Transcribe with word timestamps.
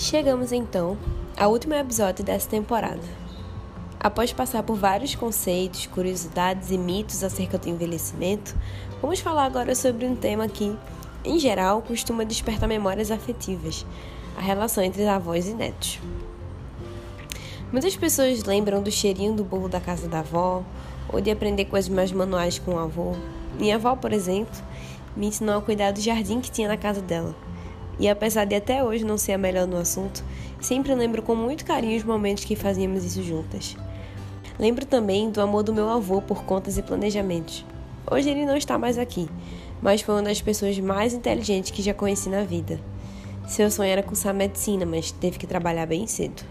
Chegamos 0.00 0.50
então 0.50 0.96
ao 1.36 1.52
último 1.52 1.74
episódio 1.74 2.24
dessa 2.24 2.48
temporada. 2.48 3.02
Após 4.00 4.32
passar 4.32 4.62
por 4.62 4.74
vários 4.74 5.14
conceitos, 5.14 5.84
curiosidades 5.88 6.70
e 6.70 6.78
mitos 6.78 7.22
acerca 7.22 7.58
do 7.58 7.68
envelhecimento, 7.68 8.56
vamos 9.02 9.20
falar 9.20 9.44
agora 9.44 9.74
sobre 9.74 10.06
um 10.06 10.16
tema 10.16 10.48
que, 10.48 10.74
em 11.22 11.38
geral, 11.38 11.82
costuma 11.82 12.24
despertar 12.24 12.66
memórias 12.66 13.10
afetivas: 13.10 13.84
a 14.38 14.40
relação 14.40 14.82
entre 14.82 15.06
avós 15.06 15.46
e 15.46 15.52
netos. 15.52 16.00
Muitas 17.70 17.94
pessoas 17.94 18.42
lembram 18.44 18.82
do 18.82 18.90
cheirinho 18.90 19.34
do 19.34 19.44
bolo 19.44 19.68
da 19.68 19.80
casa 19.80 20.08
da 20.08 20.20
avó, 20.20 20.62
ou 21.12 21.20
de 21.20 21.30
aprender 21.30 21.66
coisas 21.66 21.90
mais 21.90 22.10
manuais 22.10 22.58
com 22.58 22.76
o 22.76 22.78
avô. 22.78 23.14
Minha 23.58 23.74
avó, 23.74 23.94
por 23.94 24.14
exemplo, 24.14 24.58
me 25.14 25.26
ensinou 25.26 25.58
a 25.58 25.62
cuidar 25.62 25.92
do 25.92 26.00
jardim 26.00 26.40
que 26.40 26.50
tinha 26.50 26.68
na 26.68 26.78
casa 26.78 27.02
dela. 27.02 27.34
E 27.98 28.08
apesar 28.08 28.44
de 28.44 28.54
até 28.54 28.82
hoje 28.82 29.04
não 29.04 29.18
ser 29.18 29.32
a 29.32 29.38
melhor 29.38 29.66
no 29.66 29.76
assunto, 29.76 30.24
sempre 30.60 30.94
lembro 30.94 31.22
com 31.22 31.34
muito 31.34 31.64
carinho 31.64 31.96
os 31.96 32.04
momentos 32.04 32.44
que 32.44 32.56
fazíamos 32.56 33.04
isso 33.04 33.22
juntas. 33.22 33.76
Lembro 34.58 34.84
também 34.84 35.30
do 35.30 35.40
amor 35.40 35.62
do 35.62 35.72
meu 35.72 35.88
avô 35.88 36.20
por 36.20 36.44
contas 36.44 36.76
e 36.78 36.82
planejamentos. 36.82 37.64
Hoje 38.10 38.28
ele 38.28 38.44
não 38.44 38.56
está 38.56 38.78
mais 38.78 38.98
aqui, 38.98 39.28
mas 39.80 40.02
foi 40.02 40.14
uma 40.14 40.22
das 40.22 40.40
pessoas 40.40 40.78
mais 40.78 41.14
inteligentes 41.14 41.70
que 41.70 41.82
já 41.82 41.94
conheci 41.94 42.28
na 42.28 42.42
vida. 42.42 42.80
Seu 43.48 43.70
sonho 43.70 43.90
era 43.90 44.02
cursar 44.02 44.34
medicina, 44.34 44.86
mas 44.86 45.10
teve 45.10 45.38
que 45.38 45.46
trabalhar 45.46 45.86
bem 45.86 46.06
cedo. 46.06 46.44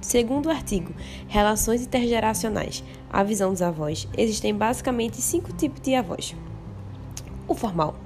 Segundo 0.00 0.46
o 0.46 0.50
artigo 0.50 0.92
Relações 1.26 1.82
Intergeracionais, 1.82 2.84
a 3.10 3.22
visão 3.22 3.50
dos 3.50 3.62
avós, 3.62 4.08
existem 4.16 4.54
basicamente 4.54 5.20
cinco 5.20 5.52
tipos 5.52 5.80
de 5.80 5.94
avós. 5.94 6.34
O 7.48 7.54
formal, 7.54 7.96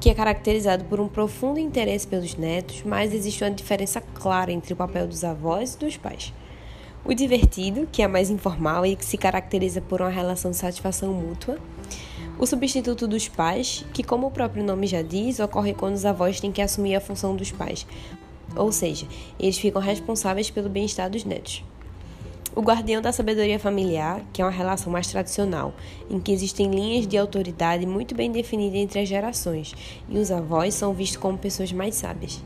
que 0.00 0.10
é 0.10 0.14
caracterizado 0.14 0.84
por 0.84 1.00
um 1.00 1.08
profundo 1.08 1.58
interesse 1.58 2.06
pelos 2.06 2.34
netos, 2.34 2.82
mas 2.84 3.12
existe 3.12 3.42
uma 3.42 3.50
diferença 3.50 4.00
clara 4.00 4.52
entre 4.52 4.72
o 4.72 4.76
papel 4.76 5.06
dos 5.06 5.24
avós 5.24 5.74
e 5.74 5.78
dos 5.78 5.96
pais. 5.96 6.32
O 7.04 7.14
divertido, 7.14 7.88
que 7.90 8.02
é 8.02 8.08
mais 8.08 8.30
informal 8.30 8.84
e 8.84 8.96
que 8.96 9.04
se 9.04 9.16
caracteriza 9.16 9.80
por 9.80 10.00
uma 10.00 10.10
relação 10.10 10.50
de 10.50 10.56
satisfação 10.56 11.12
mútua. 11.12 11.58
O 12.38 12.46
substituto 12.46 13.06
dos 13.06 13.28
pais, 13.28 13.84
que, 13.92 14.02
como 14.02 14.26
o 14.26 14.30
próprio 14.30 14.64
nome 14.64 14.86
já 14.86 15.02
diz, 15.02 15.38
ocorre 15.38 15.72
quando 15.72 15.94
os 15.94 16.04
avós 16.04 16.40
têm 16.40 16.52
que 16.52 16.60
assumir 16.60 16.96
a 16.96 17.00
função 17.00 17.34
dos 17.34 17.50
pais, 17.50 17.86
ou 18.54 18.70
seja, 18.72 19.06
eles 19.38 19.56
ficam 19.56 19.80
responsáveis 19.80 20.50
pelo 20.50 20.68
bem-estar 20.68 21.08
dos 21.08 21.24
netos. 21.24 21.64
O 22.56 22.62
guardião 22.62 23.02
da 23.02 23.12
sabedoria 23.12 23.58
familiar, 23.58 24.22
que 24.32 24.40
é 24.40 24.44
uma 24.44 24.50
relação 24.50 24.90
mais 24.90 25.06
tradicional, 25.08 25.74
em 26.08 26.18
que 26.18 26.32
existem 26.32 26.70
linhas 26.70 27.06
de 27.06 27.18
autoridade 27.18 27.84
muito 27.84 28.14
bem 28.14 28.32
definidas 28.32 28.80
entre 28.80 28.98
as 28.98 29.06
gerações, 29.06 29.74
e 30.08 30.16
os 30.16 30.30
avós 30.30 30.72
são 30.72 30.94
vistos 30.94 31.18
como 31.18 31.36
pessoas 31.36 31.70
mais 31.70 31.96
sábias. 31.96 32.42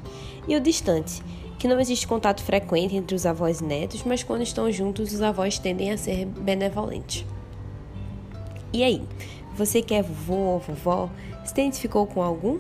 E 0.49 0.57
o 0.57 0.61
distante, 0.61 1.23
que 1.61 1.69
não 1.69 1.79
existe 1.79 2.09
contato 2.09 2.43
frequente 2.43 2.97
entre 2.97 3.15
os 3.15 3.25
avós 3.25 3.61
e 3.61 3.65
netos, 3.65 4.03
mas 4.03 4.25
quando 4.25 4.43
estão 4.43 4.69
juntos, 4.73 5.13
os 5.13 5.23
avós 5.23 5.61
tendem 5.61 5.93
a 5.93 5.97
ser 5.97 6.27
benevolentes. 6.27 7.25
E 8.73 8.83
aí, 8.83 9.05
você 9.55 9.81
que 9.81 9.95
é 9.95 10.03
vovô 10.03 10.55
ou 10.55 10.59
vovó, 10.59 11.09
se 11.45 11.53
identificou 11.53 12.05
com 12.05 12.21
algum? 12.21 12.59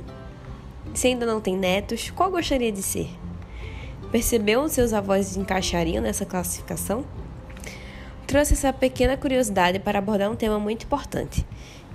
Se 0.95 1.09
ainda 1.09 1.27
não 1.27 1.41
tem 1.41 1.57
netos, 1.57 2.11
qual 2.11 2.31
gostaria 2.31 2.71
de 2.71 2.81
ser? 2.81 3.11
Percebeu 4.13 4.61
onde 4.61 4.73
seus 4.73 4.93
avós 4.93 5.37
encaixariam 5.37 6.01
nessa 6.01 6.25
classificação? 6.25 7.05
Trouxe 8.31 8.53
essa 8.53 8.73
pequena 8.73 9.17
curiosidade 9.17 9.81
para 9.81 9.99
abordar 9.99 10.31
um 10.31 10.37
tema 10.37 10.57
muito 10.57 10.85
importante. 10.85 11.45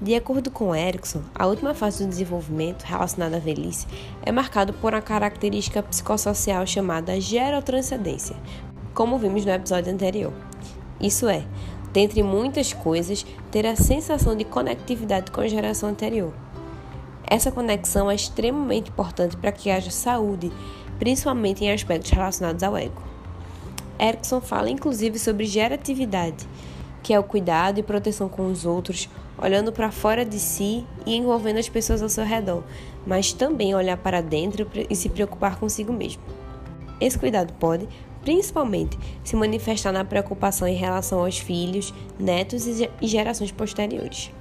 De 0.01 0.13
acordo 0.15 0.51
com 0.51 0.75
Erickson, 0.75 1.21
a 1.33 1.47
última 1.47 1.73
fase 1.73 2.03
do 2.03 2.09
desenvolvimento, 2.09 2.83
relacionada 2.83 3.37
à 3.37 3.39
velhice, 3.39 3.87
é 4.21 4.33
marcada 4.33 4.73
por 4.73 4.93
uma 4.93 5.01
característica 5.01 5.81
psicossocial 5.81 6.67
chamada 6.67 7.21
gerotranscendência, 7.21 8.35
como 8.93 9.17
vimos 9.17 9.45
no 9.45 9.51
episódio 9.53 9.93
anterior. 9.93 10.33
Isso 10.99 11.25
é, 11.29 11.45
dentre 11.93 12.21
muitas 12.21 12.73
coisas, 12.73 13.25
ter 13.49 13.65
a 13.65 13.77
sensação 13.77 14.35
de 14.35 14.43
conectividade 14.43 15.31
com 15.31 15.39
a 15.39 15.47
geração 15.47 15.87
anterior. 15.87 16.33
Essa 17.25 17.49
conexão 17.49 18.11
é 18.11 18.15
extremamente 18.15 18.89
importante 18.89 19.37
para 19.37 19.53
que 19.53 19.71
haja 19.71 19.89
saúde, 19.89 20.51
principalmente 20.99 21.63
em 21.63 21.71
aspectos 21.71 22.11
relacionados 22.11 22.61
ao 22.61 22.75
ego. 22.75 23.14
Erickson 23.99 24.41
fala 24.41 24.69
inclusive 24.69 25.17
sobre 25.19 25.45
geratividade, 25.45 26.47
que 27.01 27.13
é 27.13 27.19
o 27.19 27.23
cuidado 27.23 27.79
e 27.79 27.83
proteção 27.83 28.27
com 28.27 28.47
os 28.47 28.65
outros, 28.65 29.09
olhando 29.37 29.71
para 29.71 29.91
fora 29.91 30.25
de 30.25 30.39
si 30.39 30.85
e 31.05 31.15
envolvendo 31.15 31.59
as 31.59 31.69
pessoas 31.69 32.01
ao 32.01 32.09
seu 32.09 32.23
redor, 32.23 32.63
mas 33.05 33.31
também 33.31 33.75
olhar 33.75 33.97
para 33.97 34.21
dentro 34.21 34.67
e 34.89 34.95
se 34.95 35.09
preocupar 35.09 35.59
consigo 35.59 35.93
mesmo. 35.93 36.23
Esse 36.99 37.19
cuidado 37.19 37.53
pode, 37.53 37.87
principalmente, 38.21 38.97
se 39.23 39.35
manifestar 39.35 39.91
na 39.91 40.03
preocupação 40.03 40.67
em 40.67 40.75
relação 40.75 41.19
aos 41.19 41.37
filhos, 41.37 41.93
netos 42.17 42.65
e 42.65 42.89
gerações 43.01 43.51
posteriores. 43.51 44.31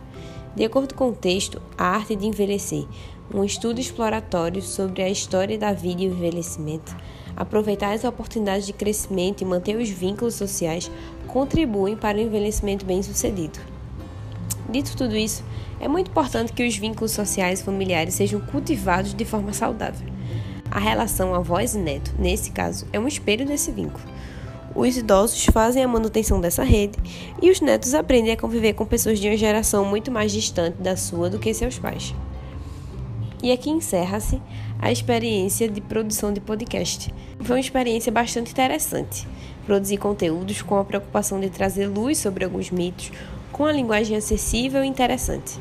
De 0.55 0.65
acordo 0.65 0.95
com 0.95 1.09
o 1.09 1.15
texto 1.15 1.61
A 1.77 1.89
Arte 1.89 2.15
de 2.15 2.27
Envelhecer, 2.27 2.87
um 3.33 3.43
estudo 3.43 3.81
exploratório 3.81 4.63
sobre 4.63 5.03
a 5.03 5.11
história 5.11 5.59
da 5.59 5.73
vida 5.73 6.03
e 6.03 6.09
o 6.09 6.13
envelhecimento, 6.13 6.97
aproveitar 7.37 7.93
as 7.93 8.05
oportunidades 8.05 8.67
de 8.67 8.73
crescimento 8.73 9.43
e 9.43 9.45
manter 9.45 9.77
os 9.77 9.89
vínculos 9.89 10.35
sociais 10.35 10.91
contribuem 11.27 11.97
para 11.97 12.19
o 12.19 12.21
envelhecimento 12.21 12.85
bem-sucedido. 12.85 13.59
Dito 14.69 14.97
tudo 14.97 15.17
isso, 15.17 15.45
é 15.81 15.89
muito 15.89 16.11
importante 16.11 16.53
que 16.53 16.67
os 16.67 16.77
vínculos 16.77 17.13
sociais 17.13 17.61
e 17.61 17.65
familiares 17.65 18.15
sejam 18.15 18.41
cultivados 18.41 19.15
de 19.15 19.25
forma 19.25 19.53
saudável. 19.53 20.07
A 20.71 20.79
relação 20.79 21.35
avós 21.35 21.75
e 21.75 21.79
neto, 21.79 22.15
nesse 22.19 22.51
caso, 22.51 22.87
é 22.93 22.99
um 22.99 23.07
espelho 23.07 23.47
desse 23.47 23.71
vínculo. 23.71 24.05
Os 24.75 24.97
idosos 24.97 25.45
fazem 25.47 25.85
a 25.85 25.89
manutenção 25.89 26.41
dessa 26.41 26.65
rede 26.65 26.99
e 27.41 27.49
os 27.51 27.61
netos 27.61 27.95
aprendem 27.95 28.33
a 28.33 28.37
conviver 28.37 28.73
com 28.73 28.85
pessoas 28.85 29.21
de 29.21 29.29
uma 29.29 29.37
geração 29.37 29.85
muito 29.85 30.11
mais 30.11 30.33
distante 30.33 30.79
da 30.79 30.97
sua 30.97 31.31
do 31.31 31.39
que 31.39 31.55
seus 31.55 31.79
pais. 31.79 32.13
E 33.41 33.53
aqui 33.53 33.71
encerra-se 33.71 34.41
a 34.85 34.93
experiência 34.93 35.67
de 35.67 35.81
produção 35.81 36.31
de 36.31 36.43
podcast. 36.43 37.13
Foi 37.41 37.57
uma 37.57 37.61
experiência 37.61 38.13
bastante 38.13 38.51
interessante. 38.51 39.27
Produzir 39.65 39.97
conteúdos 39.97 40.61
com 40.61 40.77
a 40.77 40.85
preocupação 40.85 41.41
de 41.41 41.49
trazer 41.49 41.87
luz 41.87 42.19
sobre 42.19 42.45
alguns 42.45 42.71
mitos, 42.71 43.11
com 43.51 43.65
a 43.65 43.73
linguagem 43.73 44.15
acessível 44.15 44.85
e 44.85 44.87
interessante. 44.87 45.59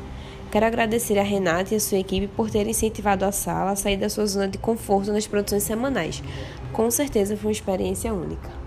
Quero 0.52 0.66
agradecer 0.66 1.18
a 1.18 1.22
Renata 1.22 1.72
e 1.72 1.78
a 1.78 1.80
sua 1.80 1.96
equipe 1.96 2.26
por 2.26 2.50
terem 2.50 2.72
incentivado 2.72 3.24
a 3.24 3.32
sala 3.32 3.70
a 3.70 3.76
sair 3.76 3.96
da 3.96 4.10
sua 4.10 4.26
zona 4.26 4.46
de 4.46 4.58
conforto 4.58 5.10
nas 5.10 5.26
produções 5.26 5.62
semanais. 5.62 6.22
Com 6.70 6.90
certeza 6.90 7.34
foi 7.34 7.46
uma 7.46 7.52
experiência 7.52 8.12
única. 8.12 8.63